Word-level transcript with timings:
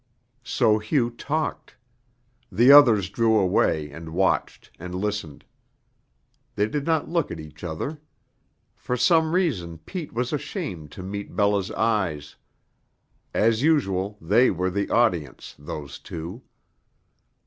So 0.43 0.79
Hugh 0.79 1.11
talked. 1.11 1.75
The 2.51 2.71
others 2.71 3.07
drew 3.07 3.37
away 3.37 3.91
and 3.91 4.09
watched 4.15 4.71
and 4.79 4.95
listened. 4.95 5.45
They 6.55 6.65
did 6.67 6.87
not 6.87 7.07
look 7.07 7.29
at 7.29 7.39
each 7.39 7.63
other. 7.63 7.99
For 8.75 8.97
some 8.97 9.35
reason 9.35 9.77
Pete 9.77 10.11
was 10.11 10.33
ashamed 10.33 10.91
to 10.93 11.03
meet 11.03 11.35
Bella's 11.35 11.69
eyes. 11.73 12.35
As 13.35 13.61
usual, 13.61 14.17
they 14.19 14.49
were 14.49 14.71
the 14.71 14.89
audience, 14.89 15.53
those 15.59 15.99
two. 15.99 16.41